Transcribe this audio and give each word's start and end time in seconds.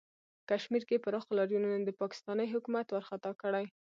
کشمیر 0.49 0.83
کې 0.89 1.03
پراخو 1.03 1.31
لاریونونو 1.37 1.79
د 1.87 1.91
پاکستانی 2.01 2.47
حکومت 2.53 2.87
ورخطا 2.89 3.31
کړی 3.41 3.65